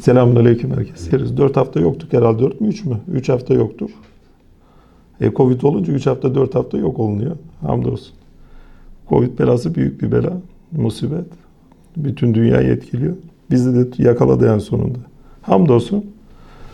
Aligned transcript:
Selamünaleyküm 0.00 0.70
herkese. 0.70 1.36
4 1.36 1.56
hafta 1.56 1.80
yoktuk 1.80 2.12
herhalde. 2.12 2.42
4 2.42 2.60
mü 2.60 2.68
3 2.68 2.84
mü? 2.84 3.00
3 3.12 3.28
hafta 3.28 3.54
yoktuk. 3.54 3.90
E, 5.20 5.32
Covid 5.32 5.62
olunca 5.62 5.92
3 5.92 6.06
hafta 6.06 6.34
4 6.34 6.54
hafta 6.54 6.78
yok 6.78 6.98
olunuyor. 6.98 7.36
Hamdolsun. 7.60 8.14
Covid 9.08 9.38
belası 9.38 9.74
büyük 9.74 10.02
bir 10.02 10.12
bela. 10.12 10.32
Musibet. 10.72 11.26
Bütün 11.96 12.34
dünyayı 12.34 12.68
etkiliyor. 12.68 13.16
Bizi 13.50 13.74
de 13.74 14.02
yakaladı 14.02 14.54
en 14.54 14.58
sonunda. 14.58 14.98
Hamdolsun. 15.42 16.04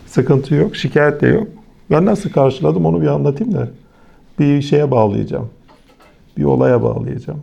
Sıkıntı 0.06 0.54
yok. 0.54 0.76
Şikayet 0.76 1.20
de 1.20 1.26
yok. 1.26 1.48
Ben 1.90 2.06
nasıl 2.06 2.30
karşıladım 2.30 2.86
onu 2.86 3.02
bir 3.02 3.06
anlatayım 3.06 3.54
da. 3.54 3.68
Bir 4.38 4.62
şeye 4.62 4.90
bağlayacağım. 4.90 5.48
Bir 6.36 6.44
olaya 6.44 6.82
bağlayacağım. 6.82 7.42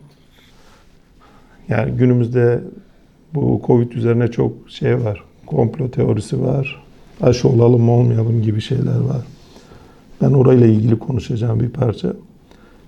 Yani 1.69 1.91
günümüzde 1.91 2.61
bu 3.33 3.61
Covid 3.67 3.91
üzerine 3.91 4.27
çok 4.27 4.51
şey 4.69 5.03
var. 5.03 5.23
Komplo 5.55 5.91
teorisi 5.91 6.41
var. 6.41 6.83
Aşı 7.21 7.49
olalım 7.49 7.81
mı 7.81 7.91
olmayalım 7.91 8.41
gibi 8.41 8.61
şeyler 8.61 8.99
var. 8.99 9.21
Ben 10.21 10.31
orayla 10.31 10.67
ilgili 10.67 10.99
konuşacağım 10.99 11.59
bir 11.59 11.69
parça. 11.69 12.13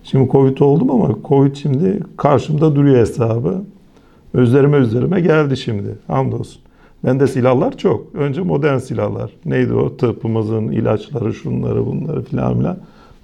Şimdi 0.03 0.31
Covid 0.31 0.57
oldum 0.57 0.91
ama 0.91 1.15
Covid 1.27 1.55
şimdi 1.55 1.99
karşımda 2.17 2.75
duruyor 2.75 2.97
hesabı. 2.97 3.63
Özlerime 4.33 4.77
özlerime 4.77 5.21
geldi 5.21 5.57
şimdi. 5.57 5.95
Hamdolsun. 6.07 6.61
Bende 7.03 7.27
silahlar 7.27 7.77
çok. 7.77 8.15
Önce 8.15 8.41
modern 8.41 8.77
silahlar. 8.77 9.31
Neydi 9.45 9.73
o? 9.73 9.97
Tıbbımızın 9.97 10.67
ilaçları, 10.67 11.33
şunları, 11.33 11.85
bunları 11.85 12.23
filan 12.23 12.57
filan. 12.57 12.77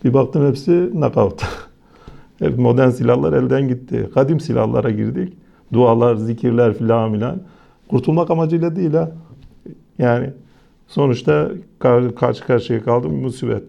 Bir 0.04 0.14
baktım 0.14 0.48
hepsi 0.48 0.90
knockout. 0.92 1.44
Hep 2.40 2.60
modern 2.60 2.90
silahlar 2.90 3.34
elden 3.34 3.68
gitti. 3.68 4.10
Kadim 4.14 4.40
silahlara 4.40 4.90
girdik. 4.90 5.34
Dualar, 5.74 6.16
zikirler 6.16 6.74
filan 6.74 7.14
filan. 7.14 7.42
Kurtulmak 7.92 8.32
amacıyla 8.32 8.76
değil 8.76 8.94
ha. 8.94 9.12
Yani 9.98 10.30
sonuçta 10.88 11.52
kar- 11.80 12.16
karşı 12.16 12.44
karşıya 12.46 12.84
kaldım 12.84 13.22
musibet. 13.22 13.64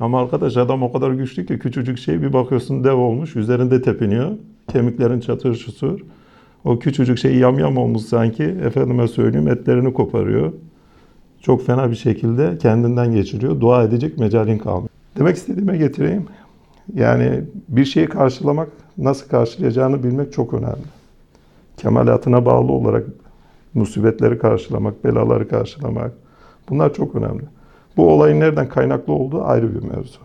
Ama 0.00 0.20
arkadaş 0.20 0.56
adam 0.56 0.82
o 0.82 0.92
kadar 0.92 1.10
güçlü 1.10 1.46
ki 1.46 1.58
küçücük 1.58 1.98
şey 1.98 2.22
bir 2.22 2.32
bakıyorsun 2.32 2.84
dev 2.84 2.94
olmuş. 2.94 3.36
Üzerinde 3.36 3.82
tepiniyor. 3.82 4.30
Kemiklerin 4.72 5.20
çatır. 5.20 6.02
O 6.64 6.78
küçücük 6.78 7.18
şey 7.18 7.36
yamyam 7.36 7.76
olmuş 7.76 8.02
sanki. 8.02 8.42
Efendime 8.42 9.08
söyleyeyim 9.08 9.48
etlerini 9.48 9.92
koparıyor. 9.92 10.52
Çok 11.40 11.66
fena 11.66 11.90
bir 11.90 11.96
şekilde 11.96 12.58
kendinden 12.58 13.12
geçiriyor. 13.12 13.60
Dua 13.60 13.82
edecek 13.82 14.18
mecalin 14.18 14.58
kalmıyor. 14.58 14.88
Demek 15.18 15.36
istediğime 15.36 15.76
getireyim. 15.76 16.26
Yani 16.94 17.40
bir 17.68 17.84
şeyi 17.84 18.06
karşılamak, 18.06 18.68
nasıl 18.98 19.28
karşılayacağını 19.28 20.02
bilmek 20.02 20.32
çok 20.32 20.54
önemli. 20.54 20.84
Kemalatına 21.76 22.46
bağlı 22.46 22.72
olarak 22.72 23.06
musibetleri 23.76 24.38
karşılamak, 24.38 25.04
belaları 25.04 25.48
karşılamak. 25.48 26.12
Bunlar 26.68 26.94
çok 26.94 27.14
önemli. 27.14 27.42
Bu 27.96 28.08
olayın 28.12 28.40
nereden 28.40 28.68
kaynaklı 28.68 29.12
olduğu 29.12 29.44
ayrı 29.44 29.74
bir 29.74 29.88
mevzu. 29.88 30.18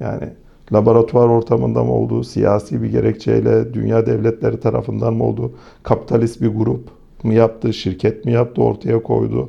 Yani 0.00 0.28
laboratuvar 0.72 1.28
ortamında 1.28 1.84
mı 1.84 1.92
oldu, 1.92 2.24
siyasi 2.24 2.82
bir 2.82 2.90
gerekçeyle 2.90 3.74
dünya 3.74 4.06
devletleri 4.06 4.60
tarafından 4.60 5.14
mı 5.14 5.24
oldu, 5.24 5.52
kapitalist 5.82 6.40
bir 6.40 6.48
grup 6.48 6.88
mu 7.22 7.32
yaptı, 7.32 7.72
şirket 7.72 8.24
mi 8.24 8.32
yaptı, 8.32 8.62
ortaya 8.62 9.02
koydu. 9.02 9.48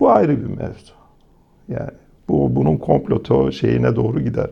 Bu 0.00 0.10
ayrı 0.10 0.40
bir 0.40 0.56
mevzu. 0.56 0.92
Yani 1.68 1.90
bu 2.28 2.56
bunun 2.56 2.76
komplo 2.76 3.52
şeyine 3.52 3.96
doğru 3.96 4.20
gider. 4.20 4.50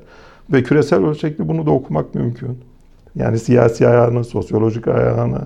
Ve 0.53 0.63
küresel 0.63 1.05
ölçekli 1.05 1.49
bunu 1.49 1.67
da 1.67 1.71
okumak 1.71 2.15
mümkün. 2.15 2.59
Yani 3.15 3.39
siyasi 3.39 3.89
ayağını, 3.89 4.25
sosyolojik 4.25 4.89
ayağını 4.89 5.41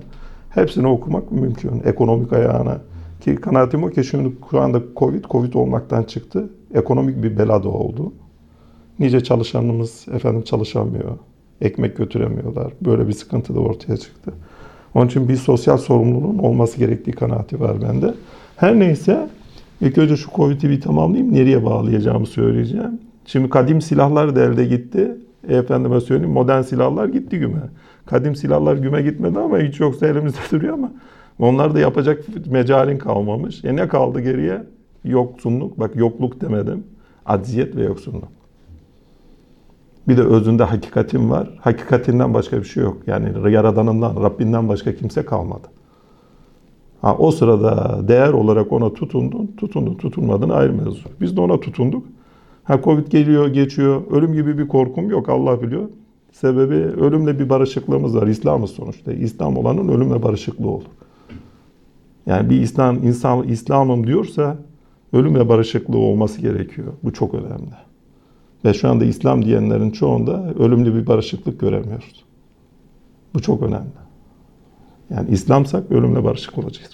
hepsini 0.57 0.87
okumak 0.87 1.31
mümkün. 1.31 1.81
Ekonomik 1.85 2.33
ayağını. 2.33 2.77
Ki 3.21 3.35
kanaatim 3.35 3.83
o 3.83 3.89
ki 3.89 4.03
şimdi 4.03 4.31
şu 4.51 4.59
anda 4.59 4.81
Covid, 4.95 5.25
Covid 5.25 5.53
olmaktan 5.53 6.03
çıktı. 6.03 6.49
Ekonomik 6.73 7.23
bir 7.23 7.37
bela 7.37 7.63
da 7.63 7.69
oldu. 7.69 8.13
Nice 8.99 9.23
çalışanımız 9.23 10.05
efendim 10.13 10.41
çalışamıyor. 10.41 11.17
Ekmek 11.61 11.97
götüremiyorlar. 11.97 12.73
Böyle 12.81 13.07
bir 13.07 13.13
sıkıntı 13.13 13.55
da 13.55 13.59
ortaya 13.59 13.97
çıktı. 13.97 14.33
Onun 14.95 15.07
için 15.07 15.29
bir 15.29 15.35
sosyal 15.35 15.77
sorumluluğun 15.77 16.37
olması 16.37 16.77
gerektiği 16.77 17.11
kanaati 17.11 17.59
var 17.59 17.81
bende. 17.81 18.13
Her 18.55 18.79
neyse 18.79 19.29
ilk 19.81 19.97
önce 19.97 20.17
şu 20.17 20.29
Covid'i 20.35 20.69
bir 20.69 20.81
tamamlayayım. 20.81 21.33
Nereye 21.33 21.65
bağlayacağımı 21.65 22.25
söyleyeceğim. 22.25 22.99
Şimdi 23.25 23.49
kadim 23.49 23.81
silahlar 23.81 24.35
da 24.35 24.43
elde 24.43 24.65
gitti. 24.65 25.17
E, 25.47 25.55
efendime 25.55 26.01
söyleyeyim 26.01 26.33
modern 26.33 26.61
silahlar 26.61 27.07
gitti 27.07 27.39
güme. 27.39 27.61
Kadim 28.07 28.35
silahlar 28.35 28.75
güme 28.75 29.01
gitmedi 29.01 29.39
ama 29.39 29.59
hiç 29.59 29.79
yoksa 29.79 30.07
elimizde 30.07 30.37
duruyor 30.51 30.73
ama 30.73 30.91
onlar 31.39 31.73
da 31.75 31.79
yapacak 31.79 32.23
mecalin 32.47 32.97
kalmamış. 32.97 33.65
E 33.65 33.75
ne 33.75 33.87
kaldı 33.87 34.19
geriye? 34.19 34.63
Yoksunluk. 35.03 35.79
Bak 35.79 35.95
yokluk 35.95 36.41
demedim. 36.41 36.83
Acziyet 37.25 37.75
ve 37.75 37.83
yoksunluk. 37.83 38.27
Bir 40.07 40.17
de 40.17 40.21
özünde 40.21 40.63
hakikatin 40.63 41.29
var. 41.29 41.49
Hakikatinden 41.61 42.33
başka 42.33 42.57
bir 42.57 42.63
şey 42.63 42.83
yok. 42.83 42.97
Yani 43.07 43.53
Yaradanından, 43.53 44.23
Rabbinden 44.23 44.69
başka 44.69 44.95
kimse 44.95 45.25
kalmadı. 45.25 45.67
Ha, 47.01 47.15
o 47.17 47.31
sırada 47.31 47.99
değer 48.07 48.33
olarak 48.33 48.71
ona 48.71 48.93
tutundun, 48.93 49.51
tutundun, 49.57 49.95
tutunmadın 49.95 50.49
ayrı 50.49 50.73
mevzu. 50.73 51.09
Biz 51.21 51.37
de 51.37 51.41
ona 51.41 51.59
tutunduk. 51.59 52.05
Ha 52.63 52.81
Covid 52.83 53.07
geliyor, 53.07 53.47
geçiyor. 53.47 54.01
Ölüm 54.11 54.33
gibi 54.33 54.57
bir 54.57 54.67
korkum 54.67 55.09
yok 55.09 55.29
Allah 55.29 55.61
biliyor. 55.61 55.89
Sebebi 56.41 56.75
ölümle 56.75 57.39
bir 57.39 57.49
barışıklığımız 57.49 58.15
var. 58.15 58.27
İslam'ız 58.27 58.71
sonuçta. 58.71 59.13
İslam 59.13 59.57
olanın 59.57 59.87
ölümle 59.87 60.23
barışıklığı 60.23 60.69
olur. 60.69 60.83
Yani 62.25 62.49
bir 62.49 62.61
İslam, 62.61 63.03
insan 63.03 63.43
İslam'ım 63.43 64.07
diyorsa 64.07 64.57
ölümle 65.13 65.49
barışıklığı 65.49 65.97
olması 65.97 66.41
gerekiyor. 66.41 66.87
Bu 67.03 67.13
çok 67.13 67.33
önemli. 67.33 67.71
Ve 68.65 68.73
şu 68.73 68.89
anda 68.89 69.05
İslam 69.05 69.45
diyenlerin 69.45 69.91
çoğunda 69.91 70.53
ölümlü 70.59 70.95
bir 70.95 71.07
barışıklık 71.07 71.59
göremiyoruz. 71.59 72.25
Bu 73.33 73.41
çok 73.41 73.63
önemli. 73.63 73.97
Yani 75.09 75.29
İslamsak 75.29 75.91
ölümle 75.91 76.23
barışık 76.23 76.57
olacağız. 76.57 76.91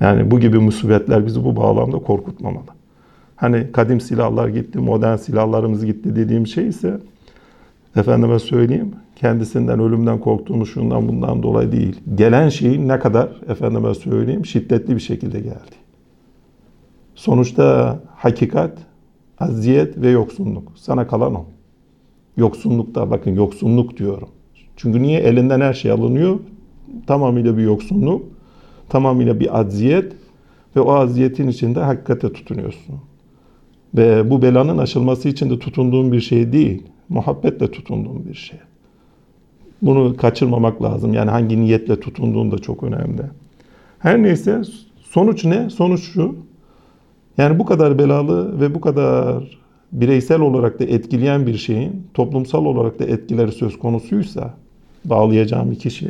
Yani 0.00 0.30
bu 0.30 0.40
gibi 0.40 0.58
musibetler 0.58 1.26
bizi 1.26 1.44
bu 1.44 1.56
bağlamda 1.56 1.98
korkutmamalı. 1.98 2.64
Hani 3.36 3.72
kadim 3.72 4.00
silahlar 4.00 4.48
gitti, 4.48 4.78
modern 4.78 5.16
silahlarımız 5.16 5.86
gitti 5.86 6.16
dediğim 6.16 6.46
şey 6.46 6.68
ise 6.68 7.00
efendime 7.96 8.38
söyleyeyim 8.38 8.94
kendisinden 9.16 9.80
ölümden 9.80 10.20
korktuğumuz 10.20 10.68
şundan 10.68 11.08
bundan 11.08 11.42
dolayı 11.42 11.72
değil. 11.72 12.00
Gelen 12.14 12.48
şeyin 12.48 12.88
ne 12.88 12.98
kadar 12.98 13.28
efendime 13.48 13.94
söyleyeyim 13.94 14.46
şiddetli 14.46 14.94
bir 14.94 15.00
şekilde 15.00 15.40
geldi. 15.40 15.76
Sonuçta 17.14 17.98
hakikat, 18.16 18.78
aziyet 19.38 20.00
ve 20.00 20.10
yoksunluk. 20.10 20.72
Sana 20.76 21.06
kalan 21.06 21.34
o. 21.34 21.44
Yoksunlukta 22.36 23.10
bakın 23.10 23.34
yoksunluk 23.34 23.96
diyorum. 23.96 24.28
Çünkü 24.76 25.02
niye 25.02 25.20
elinden 25.20 25.60
her 25.60 25.74
şey 25.74 25.90
alınıyor? 25.90 26.38
Tamamıyla 27.06 27.56
bir 27.56 27.62
yoksunluk, 27.62 28.22
tamamıyla 28.88 29.40
bir 29.40 29.60
aziyet 29.60 30.12
ve 30.76 30.80
o 30.80 30.92
aziyetin 30.92 31.48
içinde 31.48 31.80
hakikate 31.80 32.32
tutunuyorsun. 32.32 32.94
Ve 33.94 34.30
bu 34.30 34.42
belanın 34.42 34.78
aşılması 34.78 35.28
için 35.28 35.50
de 35.50 35.58
tutunduğun 35.58 36.12
bir 36.12 36.20
şey 36.20 36.52
değil, 36.52 36.82
muhabbetle 37.10 37.70
tutunduğun 37.70 38.24
bir 38.28 38.34
şey. 38.34 38.58
Bunu 39.82 40.16
kaçırmamak 40.16 40.82
lazım. 40.82 41.14
Yani 41.14 41.30
hangi 41.30 41.60
niyetle 41.60 42.00
tutunduğun 42.00 42.52
da 42.52 42.58
çok 42.58 42.82
önemli. 42.82 43.22
Her 43.98 44.22
neyse 44.22 44.62
sonuç 45.02 45.44
ne? 45.44 45.70
Sonuç 45.70 46.02
şu. 46.02 46.34
Yani 47.38 47.58
bu 47.58 47.64
kadar 47.64 47.98
belalı 47.98 48.60
ve 48.60 48.74
bu 48.74 48.80
kadar 48.80 49.58
bireysel 49.92 50.40
olarak 50.40 50.80
da 50.80 50.84
etkileyen 50.84 51.46
bir 51.46 51.56
şeyin 51.56 52.06
toplumsal 52.14 52.64
olarak 52.64 52.98
da 52.98 53.04
etkileri 53.04 53.52
söz 53.52 53.78
konusuysa 53.78 54.54
bağlayacağım 55.04 55.72
iki 55.72 55.90
şey. 55.90 56.08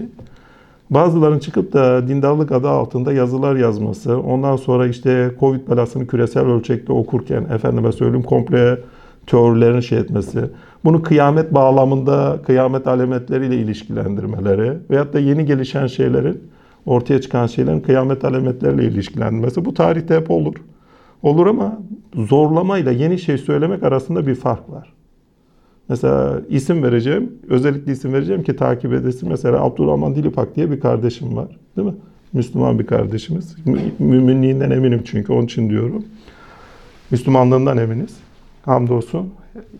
Bazıların 0.90 1.38
çıkıp 1.38 1.72
da 1.72 2.08
dindarlık 2.08 2.52
adı 2.52 2.68
altında 2.68 3.12
yazılar 3.12 3.56
yazması, 3.56 4.20
ondan 4.20 4.56
sonra 4.56 4.86
işte 4.86 5.30
Covid 5.40 5.68
belasını 5.68 6.06
küresel 6.06 6.46
ölçekte 6.46 6.92
okurken 6.92 7.44
efendime 7.54 7.92
söyleyeyim 7.92 8.22
komple 8.22 8.78
teorilerini 9.26 9.82
şey 9.82 9.98
etmesi, 9.98 10.40
bunu 10.84 11.02
kıyamet 11.02 11.54
bağlamında 11.54 12.38
kıyamet 12.46 12.86
alametleriyle 12.86 13.56
ilişkilendirmeleri 13.56 14.78
veyahut 14.90 15.12
da 15.12 15.18
yeni 15.18 15.46
gelişen 15.46 15.86
şeylerin 15.86 16.42
ortaya 16.86 17.20
çıkan 17.20 17.46
şeylerin 17.46 17.80
kıyamet 17.80 18.24
alametleriyle 18.24 18.84
ilişkilendirmesi 18.84 19.64
bu 19.64 19.74
tarihte 19.74 20.16
hep 20.16 20.30
olur. 20.30 20.54
Olur 21.22 21.46
ama 21.46 21.78
zorlamayla 22.14 22.92
yeni 22.92 23.18
şey 23.18 23.38
söylemek 23.38 23.82
arasında 23.82 24.26
bir 24.26 24.34
fark 24.34 24.70
var. 24.70 24.92
Mesela 25.88 26.40
isim 26.48 26.82
vereceğim, 26.82 27.32
özellikle 27.48 27.92
isim 27.92 28.12
vereceğim 28.12 28.42
ki 28.42 28.56
takip 28.56 28.92
edesin. 28.92 29.28
Mesela 29.28 29.64
Abdurrahman 29.64 30.14
Dilipak 30.14 30.56
diye 30.56 30.70
bir 30.70 30.80
kardeşim 30.80 31.36
var. 31.36 31.56
Değil 31.76 31.88
mi? 31.88 31.94
Müslüman 32.32 32.78
bir 32.78 32.86
kardeşimiz. 32.86 33.56
Müminliğinden 33.98 34.70
eminim 34.70 35.02
çünkü 35.04 35.32
onun 35.32 35.44
için 35.44 35.70
diyorum. 35.70 36.04
Müslümanlığından 37.10 37.78
eminiz. 37.78 38.16
Hamdolsun. 38.62 39.30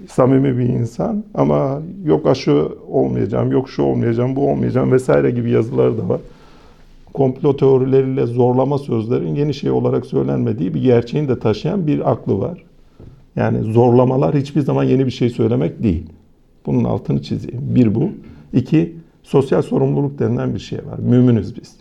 Samimi 0.09 0.59
bir 0.59 0.69
insan 0.69 1.25
ama 1.35 1.83
yok 2.05 2.27
aşı 2.27 2.69
olmayacağım, 2.89 3.53
yok 3.53 3.69
şu 3.69 3.83
olmayacağım, 3.83 4.37
bu 4.37 4.51
olmayacağım 4.51 4.93
vesaire 4.93 5.31
gibi 5.31 5.51
yazıları 5.51 5.99
da 5.99 6.09
var. 6.09 6.21
komplo 7.15 7.57
teorileriyle 7.57 8.27
zorlama 8.27 8.79
sözlerin 8.79 9.35
yeni 9.35 9.55
şey 9.55 9.71
olarak 9.71 10.07
söylenmediği 10.07 10.75
bir 10.75 10.83
gerçeğini 10.83 11.29
de 11.29 11.39
taşıyan 11.39 11.87
bir 11.87 12.11
aklı 12.11 12.39
var. 12.39 12.65
Yani 13.37 13.73
zorlamalar 13.73 14.35
hiçbir 14.35 14.61
zaman 14.61 14.85
yeni 14.85 15.07
bir 15.07 15.11
şey 15.11 15.31
söylemek 15.31 15.83
değil. 15.83 16.07
Bunun 16.67 16.85
altını 16.85 17.23
çizeyim. 17.23 17.63
Bir 17.63 17.95
bu. 17.95 18.09
İki, 18.53 18.97
sosyal 19.23 19.63
sorumluluk 19.63 20.19
denilen 20.19 20.55
bir 20.55 20.61
şey 20.61 20.79
var. 20.79 20.99
Müminiz 20.99 21.57
biz. 21.57 21.77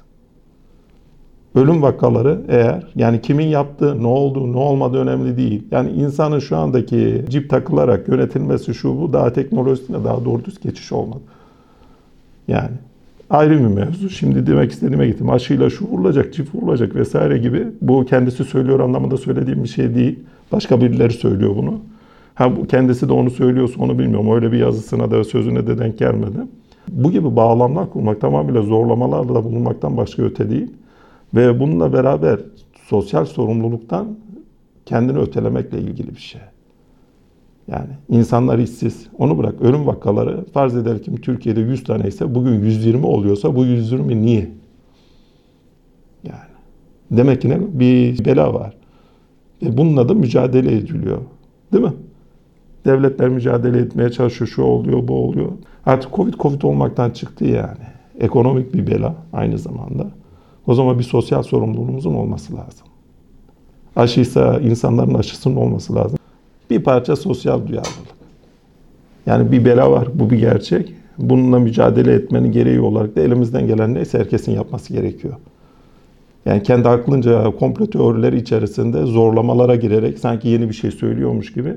Ölüm 1.56 1.82
vakaları 1.82 2.42
eğer 2.48 2.84
yani 2.96 3.22
kimin 3.22 3.48
yaptığı, 3.48 4.04
ne 4.04 4.08
oldu, 4.08 4.54
ne 4.54 4.58
olmadı 4.58 4.98
önemli 4.98 5.38
değil. 5.38 5.64
Yani 5.72 5.92
insanın 5.92 6.40
şu 6.40 6.58
andaki 6.58 7.26
cip 7.30 7.50
takılarak 7.50 8.08
yönetilmesi 8.08 8.74
şu 8.74 9.02
bu 9.02 9.14
daha 9.14 9.34
teknolojisine 9.34 10.04
daha 10.04 10.26
doğru 10.26 10.46
düz 10.46 10.60
geçiş 10.60 10.92
olmadı. 10.92 11.22
Yani 12.48 12.72
ayrı 13.30 13.60
bir 13.60 13.68
mevzu. 13.68 14.10
Şimdi 14.10 14.48
demek 14.48 14.72
istediğime 14.72 15.08
gittim. 15.08 15.30
Aşıyla 15.30 15.70
şu 15.70 15.86
vurulacak, 15.86 16.34
çift 16.34 16.56
vurulacak 16.56 16.96
vesaire 16.96 17.38
gibi. 17.38 17.68
Bu 17.82 18.06
kendisi 18.06 18.44
söylüyor 18.44 18.80
anlamında 18.80 19.18
söylediğim 19.18 19.64
bir 19.64 19.70
şey 19.70 19.96
değil. 19.96 20.20
Başka 20.52 20.82
birileri 20.82 21.14
söylüyor 21.14 21.56
bunu. 21.56 21.80
Ha 22.36 22.56
bu 22.56 22.68
kendisi 22.68 23.10
de 23.10 23.14
onu 23.14 23.30
söylüyorsa 23.30 23.82
onu 23.82 24.00
bilmiyorum. 24.00 24.36
Öyle 24.36 24.52
bir 24.52 24.58
yazısına 24.58 25.12
da 25.12 25.24
sözüne 25.24 25.68
de 25.68 25.78
denk 25.78 25.98
gelmedi. 25.98 26.38
Bu 26.88 27.12
gibi 27.12 27.36
bağlamlar 27.36 27.90
kurmak 27.90 28.22
tamamıyla 28.22 28.62
zorlamalarla 28.62 29.44
bulunmaktan 29.44 29.98
başka 29.98 30.24
öte 30.24 30.50
değil. 30.50 30.68
Ve 31.34 31.60
bununla 31.60 31.94
beraber 31.94 32.40
sosyal 32.88 33.26
sorumluluktan 33.26 34.18
kendini 34.86 35.18
ötelemekle 35.18 35.80
ilgili 35.80 36.10
bir 36.16 36.22
şey. 36.22 36.42
Yani 37.68 37.90
insanlar 38.10 38.60
işsiz. 38.60 39.08
Onu 39.18 39.38
bırak 39.38 39.62
ölüm 39.62 39.88
vakaları 39.88 40.46
farz 40.46 40.76
edelim 40.76 41.02
ki 41.02 41.22
Türkiye'de 41.22 41.60
100 41.60 41.84
tane 41.84 42.08
ise 42.08 42.36
bugün 42.36 42.60
120 42.60 43.06
oluyorsa 43.06 43.56
bu 43.56 43.66
120 43.66 44.22
niye? 44.22 44.50
Yani 46.24 46.50
demek 47.12 47.42
ki 47.42 47.50
ne? 47.50 47.80
Bir 47.80 48.26
bela 48.26 48.54
var. 48.54 48.74
E 49.66 49.78
bununla 49.78 50.10
da 50.10 50.14
mücadele 50.14 50.76
ediliyor. 50.76 51.18
Değil 51.74 51.84
mi? 51.84 51.94
Devletler 52.86 53.30
mücadele 53.30 53.80
etmeye 53.80 54.10
çalışıyor. 54.10 54.48
Şu 54.48 54.62
oluyor, 54.62 55.08
bu 55.08 55.14
oluyor. 55.14 55.52
Artık 55.86 56.14
Covid 56.14 56.34
Covid 56.34 56.62
olmaktan 56.62 57.10
çıktı 57.10 57.46
yani. 57.46 57.84
Ekonomik 58.20 58.74
bir 58.74 58.88
bela 58.88 59.16
aynı 59.34 59.58
zamanda. 59.58 60.08
O 60.70 60.74
zaman 60.74 61.00
bir 61.00 61.04
sosyal 61.04 61.44
sorumluluğumuzun 61.44 62.14
olması 62.14 62.54
lazım. 62.56 62.88
Aşıysa 63.96 64.60
insanların 64.60 65.14
aşısının 65.14 65.56
olması 65.56 65.96
lazım. 65.96 66.20
Bir 66.70 66.84
parça 66.84 67.16
sosyal 67.16 67.68
duyarlılık. 67.68 68.10
Yani 69.26 69.52
bir 69.52 69.66
bela 69.66 69.92
var, 69.92 70.08
bu 70.14 70.30
bir 70.30 70.40
gerçek. 70.40 70.94
Bununla 71.18 71.60
mücadele 71.60 72.14
etmenin 72.14 72.52
gereği 72.52 72.82
olarak 72.82 73.16
da 73.16 73.22
elimizden 73.22 73.68
gelen 73.68 73.94
neyse 73.94 74.20
herkesin 74.20 74.52
yapması 74.52 74.94
gerekiyor. 74.94 75.34
Yani 76.46 76.64
kendi 76.64 76.90
aklınca 76.90 77.44
komplo 77.60 77.86
teorileri 77.86 78.38
içerisinde 78.38 79.06
zorlamalara 79.06 79.76
girerek 79.76 80.20
sanki 80.20 80.48
yeni 80.48 80.70
bir 80.70 80.74
şey 80.74 80.92
söylüyormuş 80.92 81.54
gibi 81.54 81.74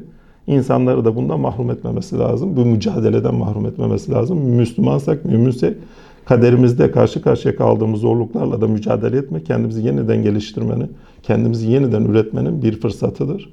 insanları 0.46 1.04
da 1.04 1.16
bundan 1.16 1.40
mahrum 1.40 1.70
etmemesi 1.70 2.18
lazım. 2.18 2.56
Bu 2.56 2.64
mücadeleden 2.64 3.34
mahrum 3.34 3.66
etmemesi 3.66 4.12
lazım. 4.12 4.38
Müslümansak, 4.38 5.24
müminsek 5.24 5.76
kaderimizde 6.24 6.90
karşı 6.90 7.22
karşıya 7.22 7.56
kaldığımız 7.56 8.00
zorluklarla 8.00 8.60
da 8.60 8.68
mücadele 8.68 9.16
etme, 9.16 9.44
kendimizi 9.44 9.86
yeniden 9.86 10.22
geliştirmenin, 10.22 10.92
kendimizi 11.22 11.70
yeniden 11.70 12.04
üretmenin 12.04 12.62
bir 12.62 12.80
fırsatıdır. 12.80 13.52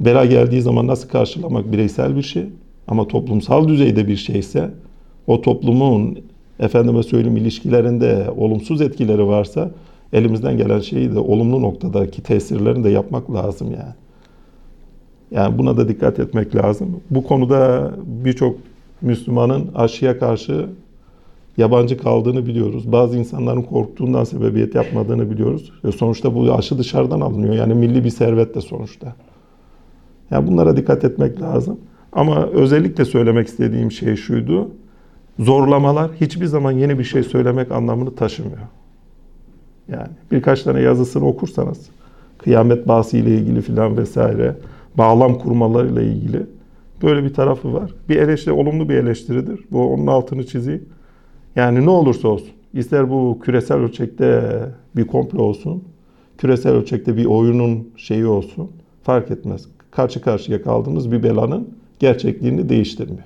Bela 0.00 0.24
geldiği 0.24 0.62
zaman 0.62 0.86
nasıl 0.86 1.08
karşılamak 1.08 1.72
bireysel 1.72 2.16
bir 2.16 2.22
şey 2.22 2.44
ama 2.88 3.08
toplumsal 3.08 3.68
düzeyde 3.68 4.08
bir 4.08 4.16
şeyse 4.16 4.70
o 5.26 5.40
toplumun 5.40 6.18
efendime 6.60 7.02
söyleyeyim 7.02 7.36
ilişkilerinde 7.36 8.26
olumsuz 8.36 8.80
etkileri 8.80 9.26
varsa 9.26 9.70
elimizden 10.12 10.56
gelen 10.56 10.80
şeyi 10.80 11.14
de 11.14 11.18
olumlu 11.18 11.62
noktadaki 11.62 12.22
tesirlerini 12.22 12.84
de 12.84 12.90
yapmak 12.90 13.34
lazım 13.34 13.70
yani. 13.70 13.94
Yani 15.30 15.58
buna 15.58 15.76
da 15.76 15.88
dikkat 15.88 16.18
etmek 16.18 16.56
lazım. 16.56 17.00
Bu 17.10 17.24
konuda 17.24 17.90
birçok 18.06 18.56
Müslümanın 19.02 19.70
aşıya 19.74 20.18
karşı 20.18 20.66
yabancı 21.56 21.98
kaldığını 21.98 22.46
biliyoruz. 22.46 22.92
Bazı 22.92 23.18
insanların 23.18 23.62
korktuğundan 23.62 24.24
sebebiyet 24.24 24.74
yapmadığını 24.74 25.30
biliyoruz. 25.30 25.72
Ve 25.84 25.92
sonuçta 25.92 26.34
bu 26.34 26.52
aşı 26.52 26.78
dışarıdan 26.78 27.20
alınıyor. 27.20 27.54
Yani 27.54 27.74
milli 27.74 28.04
bir 28.04 28.10
servet 28.10 28.54
de 28.54 28.60
sonuçta. 28.60 29.14
Yani 30.30 30.46
bunlara 30.46 30.76
dikkat 30.76 31.04
etmek 31.04 31.42
lazım. 31.42 31.78
Ama 32.12 32.46
özellikle 32.46 33.04
söylemek 33.04 33.48
istediğim 33.48 33.92
şey 33.92 34.16
şuydu. 34.16 34.70
Zorlamalar 35.38 36.10
hiçbir 36.20 36.46
zaman 36.46 36.72
yeni 36.72 36.98
bir 36.98 37.04
şey 37.04 37.22
söylemek 37.22 37.72
anlamını 37.72 38.14
taşımıyor. 38.14 38.58
Yani 39.88 40.08
birkaç 40.32 40.62
tane 40.62 40.80
yazısını 40.80 41.26
okursanız 41.26 41.90
kıyamet 42.38 42.88
bahsi 42.88 43.18
ile 43.18 43.34
ilgili 43.34 43.62
filan 43.62 43.96
vesaire 43.96 44.56
bağlam 44.98 45.38
kurmalarıyla 45.38 46.02
ilgili 46.02 46.42
böyle 47.02 47.24
bir 47.24 47.34
tarafı 47.34 47.74
var. 47.74 47.94
Bir 48.08 48.16
eleştiri 48.16 48.52
olumlu 48.52 48.88
bir 48.88 48.94
eleştiridir. 48.94 49.60
Bu 49.72 49.92
onun 49.92 50.06
altını 50.06 50.46
çizeyim. 50.46 50.88
Yani 51.56 51.86
ne 51.86 51.90
olursa 51.90 52.28
olsun 52.28 52.50
ister 52.74 53.10
bu 53.10 53.38
küresel 53.42 53.76
ölçekte 53.76 54.60
bir 54.96 55.06
komplo 55.06 55.42
olsun, 55.42 55.84
küresel 56.38 56.72
ölçekte 56.72 57.16
bir 57.16 57.24
oyunun 57.24 57.88
şeyi 57.96 58.26
olsun 58.26 58.70
fark 59.02 59.30
etmez. 59.30 59.68
Karşı 59.90 60.20
karşıya 60.22 60.62
kaldığımız 60.62 61.12
bir 61.12 61.22
belanın 61.22 61.68
gerçekliğini 61.98 62.68
değiştirmiyor. 62.68 63.24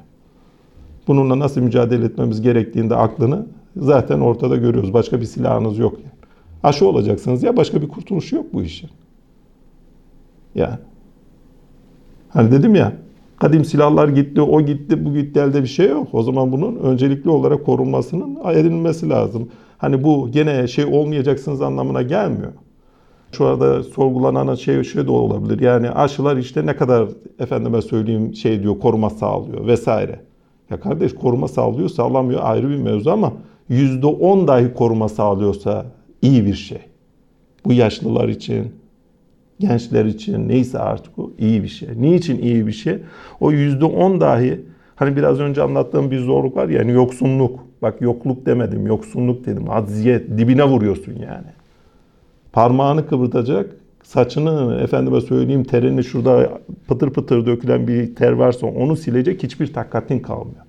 Bununla 1.09 1.38
nasıl 1.38 1.61
mücadele 1.61 2.05
etmemiz 2.05 2.43
gerektiğinde 2.43 2.97
aklını 2.97 3.47
zaten 3.77 4.21
ortada 4.21 4.56
görüyoruz. 4.56 4.93
Başka 4.93 5.21
bir 5.21 5.27
silahınız 5.27 5.79
yok. 5.79 5.93
Yani. 5.93 6.12
Aşı 6.62 6.87
olacaksınız 6.87 7.43
ya 7.43 7.56
başka 7.56 7.82
bir 7.82 7.88
kurtuluşu 7.88 8.37
yok 8.37 8.47
bu 8.53 8.62
işin. 8.62 8.91
Yani. 10.55 10.79
Hani 12.29 12.53
dedim 12.53 12.75
ya 12.75 12.93
kadim 13.40 13.64
silahlar 13.64 14.08
gitti, 14.08 14.42
o 14.42 14.60
gitti, 14.62 15.04
bu 15.04 15.14
gitti 15.14 15.40
elde 15.40 15.62
bir 15.62 15.69
şey 15.69 15.88
yok. 15.88 16.08
O 16.12 16.22
zaman 16.22 16.52
bunun 16.52 16.76
öncelikli 16.76 17.31
olarak 17.31 17.66
korunmasının 17.66 18.38
edilmesi 18.52 19.08
lazım. 19.08 19.48
Hani 19.78 20.04
bu 20.04 20.31
gene 20.31 20.69
şey 20.69 20.84
olmayacaksınız 20.84 21.62
anlamına 21.62 22.02
gelmiyor. 22.02 22.52
Şu 23.32 23.46
arada 23.46 23.82
sorgulanan 23.82 24.54
şey 24.54 24.84
şey 24.84 25.06
de 25.06 25.10
olabilir. 25.10 25.60
Yani 25.60 25.90
aşılar 25.90 26.37
işte 26.37 26.66
ne 26.66 26.76
kadar 26.76 27.08
efendime 27.38 27.82
söyleyeyim 27.82 28.34
şey 28.34 28.62
diyor 28.62 28.78
koruma 28.78 29.10
sağlıyor 29.10 29.66
vesaire. 29.66 30.20
Ya 30.70 30.81
kardeş 30.81 31.14
koruma 31.14 31.48
sağlıyor 31.48 31.88
sağlamıyor 31.88 32.40
ayrı 32.43 32.70
bir 32.70 32.76
mevzu 32.76 33.10
ama 33.10 33.32
%10 33.70 34.48
dahi 34.48 34.75
koruma 34.75 35.08
sağlıyorsa 35.08 35.86
iyi 36.22 36.46
bir 36.46 36.54
şey. 36.54 36.81
Bu 37.64 37.72
yaşlılar 37.72 38.28
için, 38.28 38.72
gençler 39.60 40.04
için 40.04 40.48
neyse 40.48 40.78
artık 40.78 41.18
o 41.18 41.31
iyi 41.38 41.62
bir 41.62 41.69
şey. 41.69 41.88
Niçin 41.96 42.43
iyi 42.43 42.67
bir 42.67 42.72
şey? 42.72 42.98
O 43.40 43.52
%10 43.52 44.20
dahi 44.20 44.60
hani 44.96 45.17
biraz 45.17 45.40
önce 45.40 45.62
anlattığım 45.62 46.10
bir 46.10 46.19
zorluk 46.19 46.56
var 46.56 46.69
ya 46.69 46.79
yani 46.79 46.93
yoksunluk. 46.93 47.60
Bak 47.82 48.00
yokluk 48.00 48.46
demedim, 48.46 48.86
yoksunluk 48.86 49.46
dedim. 49.46 49.70
Acziyet, 49.70 50.38
dibine 50.38 50.64
vuruyorsun 50.64 51.12
yani. 51.12 51.46
Parmağını 52.52 53.06
kıvırtacak, 53.08 53.76
saçını 54.02 54.81
efendime 54.82 55.20
söyleyeyim 55.20 55.64
terini 55.64 56.05
şurada 56.05 56.60
pıtır 56.88 57.10
pıtır 57.10 57.46
dökülen 57.46 57.88
bir 57.88 58.14
ter 58.14 58.32
varsa 58.32 58.67
onu 58.67 58.96
silecek 58.96 59.43
hiçbir 59.43 59.72
takatin 59.72 60.19
kalmıyor. 60.19 60.64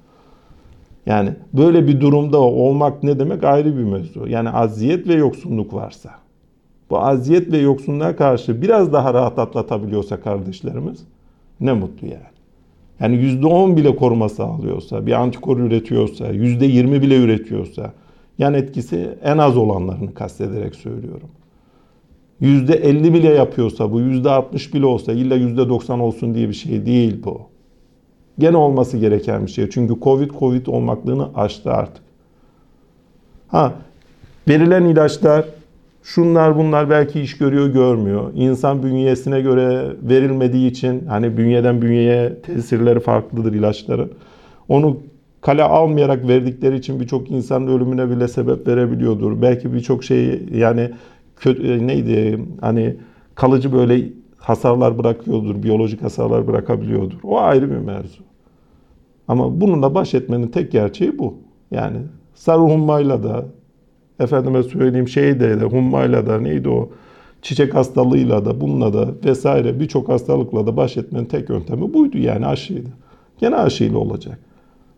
Yani 1.05 1.29
böyle 1.53 1.88
bir 1.88 2.01
durumda 2.01 2.38
olmak 2.38 3.03
ne 3.03 3.19
demek 3.19 3.43
ayrı 3.43 3.77
bir 3.77 3.83
mevzu. 3.83 4.27
Yani 4.27 4.50
aziyet 4.50 5.07
ve 5.07 5.13
yoksunluk 5.13 5.74
varsa. 5.74 6.21
Bu 6.91 7.00
aziyet 7.00 7.51
ve 7.51 7.57
yoksunluğa 7.57 8.15
karşı 8.15 8.62
biraz 8.62 8.93
daha 8.93 9.13
rahat 9.13 9.39
atlatabiliyorsa 9.39 10.21
kardeşlerimiz 10.21 11.03
ne 11.60 11.74
mutlu 11.74 12.07
yani. 12.07 12.31
Yani 13.00 13.15
%10 13.15 13.77
bile 13.77 13.95
koruma 13.95 14.29
sağlıyorsa, 14.29 15.05
bir 15.05 15.12
antikor 15.12 15.57
üretiyorsa, 15.57 16.31
%20 16.31 17.01
bile 17.01 17.17
üretiyorsa, 17.17 17.93
yan 18.38 18.53
etkisi 18.53 19.17
en 19.24 19.38
az 19.38 19.57
olanlarını 19.57 20.13
kastederek 20.13 20.75
söylüyorum. 20.75 21.29
%50 22.41 23.13
bile 23.13 23.29
yapıyorsa, 23.29 23.91
bu 23.91 24.01
%60 24.01 24.74
bile 24.74 24.86
olsa, 24.86 25.12
illa 25.12 25.36
%90 25.36 26.00
olsun 26.00 26.36
diye 26.36 26.50
bir 26.50 26.53
şey 26.53 26.86
değil 26.86 27.24
bu. 27.24 27.41
Gene 28.39 28.57
olması 28.57 28.98
gereken 28.98 29.45
bir 29.45 29.51
şey. 29.51 29.69
Çünkü 29.69 29.95
Covid, 30.01 30.31
Covid 30.39 30.65
olmaklığını 30.67 31.29
aştı 31.36 31.71
artık. 31.71 32.03
Ha, 33.48 33.74
verilen 34.48 34.83
ilaçlar, 34.86 35.45
şunlar 36.03 36.58
bunlar 36.58 36.89
belki 36.89 37.22
iş 37.22 37.38
görüyor 37.38 37.67
görmüyor. 37.67 38.31
İnsan 38.36 38.84
bünyesine 38.84 39.41
göre 39.41 39.96
verilmediği 40.01 40.72
için 40.72 41.05
hani 41.05 41.38
bünyeden 41.38 41.81
bünyeye 41.81 42.41
tesirleri 42.41 43.00
farklıdır 43.00 43.53
ilaçların. 43.53 44.12
Onu 44.70 44.98
kale 45.41 45.63
almayarak 45.63 46.27
verdikleri 46.27 46.75
için 46.75 47.00
birçok 47.00 47.31
insanın 47.31 47.67
ölümüne 47.67 48.10
bile 48.10 48.27
sebep 48.27 48.67
verebiliyordur. 48.67 49.41
Belki 49.41 49.74
birçok 49.74 50.03
şey 50.03 50.43
yani 50.53 50.91
kötü, 51.36 51.88
neydi 51.88 52.39
hani 52.62 52.96
kalıcı 53.36 53.74
böyle 53.74 54.10
hasarlar 54.38 54.98
bırakıyordur, 54.98 55.63
biyolojik 55.63 56.03
hasarlar 56.03 56.48
bırakabiliyordur. 56.48 57.17
O 57.24 57.39
ayrı 57.39 57.72
bir 57.72 57.77
mevzu. 57.77 58.24
Ama 59.27 59.62
bununla 59.62 59.96
baş 59.96 60.13
etmenin 60.13 60.48
tek 60.48 60.72
gerçeği 60.72 61.20
bu. 61.20 61.36
Yani 61.72 61.98
sarı 62.34 62.60
hummayla 62.60 63.24
da 63.24 63.46
efendime 64.20 64.63
söyleyeyim 64.63 65.08
şeyde 65.08 65.60
de 65.60 65.65
hummayla 65.65 66.27
da 66.27 66.39
neydi 66.39 66.70
o 66.70 66.89
çiçek 67.41 67.75
hastalığıyla 67.75 68.46
da 68.46 68.62
bununla 68.62 68.94
da 68.94 69.08
vesaire 69.25 69.80
birçok 69.80 70.10
hastalıkla 70.10 70.68
da 70.68 70.77
baş 70.77 70.98
etmenin 70.98 71.25
tek 71.25 71.50
yöntemi 71.50 71.94
buydu 71.94 72.18
yani 72.18 72.46
aşıydı. 72.46 72.89
Gene 73.39 73.56
aşıyla 73.56 73.98
olacak. 73.98 74.39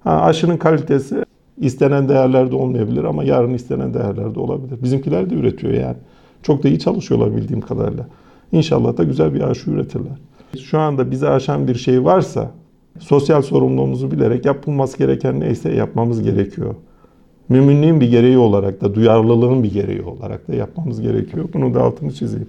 Ha, 0.03 0.22
aşının 0.22 0.58
kalitesi 0.58 1.25
istenen 1.58 2.10
değerlerde 2.10 2.55
olmayabilir 2.55 3.03
ama 3.03 3.24
yarın 3.24 3.53
istenen 3.53 3.93
değerlerde 3.93 4.39
olabilir. 4.39 4.84
Bizimkiler 4.84 5.29
de 5.29 5.36
üretiyor 5.36 5.74
yani. 5.74 5.98
Çok 6.43 6.63
da 6.63 6.67
iyi 6.67 6.79
çalışıyorlar 6.79 7.36
bildiğim 7.36 7.62
kadarıyla. 7.62 8.08
İnşallah 8.51 8.98
da 8.98 9.03
güzel 9.03 9.34
bir 9.34 9.41
aşı 9.41 9.72
üretirler. 9.72 10.17
Şu 10.60 10.79
anda 10.79 11.12
bizi 11.12 11.29
aşan 11.29 11.67
bir 11.67 11.75
şey 11.75 12.05
varsa 12.05 12.51
sosyal 13.00 13.41
sorumluluğumuzu 13.41 14.12
bilerek 14.12 14.46
yapılması 14.46 14.98
gereken 14.98 15.39
neyse 15.39 15.72
yapmamız 15.72 16.24
gerekiyor. 16.24 16.75
Müminliğin 17.50 18.01
bir 18.01 18.12
gereği 18.12 18.38
olarak 18.38 18.81
da, 18.81 18.95
duyarlılığın 18.95 19.63
bir 19.63 19.73
gereği 19.73 20.01
olarak 20.01 20.47
da 20.47 20.55
yapmamız 20.55 21.01
gerekiyor. 21.01 21.50
Bunu 21.53 21.73
da 21.73 21.81
altını 21.81 22.12
çizeyim. 22.13 22.47